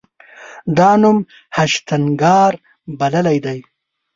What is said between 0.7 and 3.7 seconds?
دا نوم هشتنګار بللی دی.